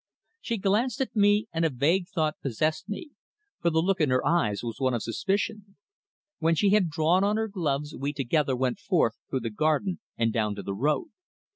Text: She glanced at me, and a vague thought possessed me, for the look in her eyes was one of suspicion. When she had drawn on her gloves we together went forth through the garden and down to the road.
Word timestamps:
She 0.41 0.57
glanced 0.57 0.99
at 0.99 1.15
me, 1.15 1.45
and 1.53 1.63
a 1.63 1.69
vague 1.69 2.07
thought 2.07 2.41
possessed 2.41 2.89
me, 2.89 3.11
for 3.61 3.69
the 3.69 3.83
look 3.83 4.01
in 4.01 4.09
her 4.09 4.25
eyes 4.25 4.63
was 4.63 4.79
one 4.79 4.95
of 4.95 5.03
suspicion. 5.03 5.75
When 6.39 6.55
she 6.55 6.71
had 6.71 6.89
drawn 6.89 7.23
on 7.23 7.37
her 7.37 7.47
gloves 7.47 7.95
we 7.95 8.11
together 8.11 8.55
went 8.55 8.79
forth 8.79 9.17
through 9.29 9.41
the 9.41 9.51
garden 9.51 9.99
and 10.17 10.33
down 10.33 10.55
to 10.55 10.63
the 10.63 10.73
road. 10.73 11.09